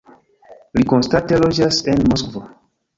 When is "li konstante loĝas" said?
0.79-1.85